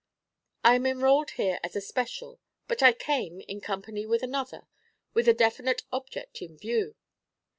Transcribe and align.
I 0.63 0.73
am 0.73 0.87
enrolled 0.87 1.29
here 1.37 1.59
as 1.63 1.75
a 1.75 1.79
"special," 1.79 2.39
but 2.67 2.81
I 2.81 2.91
came, 2.91 3.41
in 3.41 3.61
company 3.61 4.07
with 4.07 4.23
another, 4.23 4.65
with 5.13 5.27
a 5.27 5.33
definite 5.35 5.83
object 5.91 6.41
in 6.41 6.57
view. 6.57 6.95